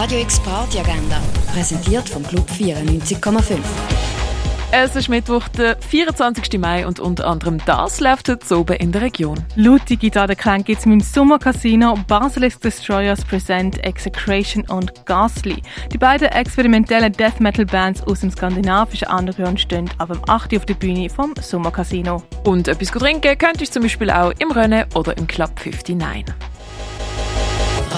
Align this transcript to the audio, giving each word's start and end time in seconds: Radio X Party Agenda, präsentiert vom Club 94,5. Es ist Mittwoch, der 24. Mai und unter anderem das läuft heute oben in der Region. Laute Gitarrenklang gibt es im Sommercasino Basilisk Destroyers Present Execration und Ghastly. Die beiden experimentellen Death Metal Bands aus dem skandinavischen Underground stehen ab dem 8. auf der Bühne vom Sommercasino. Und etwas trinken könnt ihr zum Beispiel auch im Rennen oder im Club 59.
Radio 0.00 0.20
X 0.20 0.40
Party 0.40 0.78
Agenda, 0.78 1.20
präsentiert 1.52 2.08
vom 2.08 2.22
Club 2.22 2.48
94,5. 2.48 3.58
Es 4.72 4.96
ist 4.96 5.10
Mittwoch, 5.10 5.46
der 5.48 5.76
24. 5.76 6.58
Mai 6.58 6.86
und 6.86 7.00
unter 7.00 7.26
anderem 7.26 7.58
das 7.66 8.00
läuft 8.00 8.30
heute 8.30 8.58
oben 8.58 8.76
in 8.76 8.92
der 8.92 9.02
Region. 9.02 9.44
Laute 9.56 9.98
Gitarrenklang 9.98 10.64
gibt 10.64 10.78
es 10.78 10.86
im 10.86 11.00
Sommercasino 11.00 11.98
Basilisk 12.08 12.62
Destroyers 12.62 13.22
Present 13.26 13.84
Execration 13.84 14.64
und 14.70 15.04
Ghastly. 15.04 15.60
Die 15.92 15.98
beiden 15.98 16.28
experimentellen 16.28 17.12
Death 17.12 17.38
Metal 17.38 17.66
Bands 17.66 18.02
aus 18.04 18.20
dem 18.20 18.30
skandinavischen 18.30 19.08
Underground 19.08 19.60
stehen 19.60 19.90
ab 19.98 20.08
dem 20.10 20.22
8. 20.26 20.56
auf 20.56 20.64
der 20.64 20.74
Bühne 20.76 21.10
vom 21.10 21.34
Sommercasino. 21.38 22.22
Und 22.44 22.68
etwas 22.68 22.88
trinken 22.88 23.36
könnt 23.36 23.60
ihr 23.60 23.70
zum 23.70 23.82
Beispiel 23.82 24.10
auch 24.10 24.32
im 24.38 24.50
Rennen 24.50 24.86
oder 24.94 25.14
im 25.18 25.26
Club 25.26 25.50
59. 25.62 26.49